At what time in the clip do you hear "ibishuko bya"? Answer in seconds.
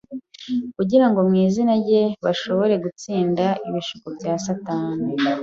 3.67-4.33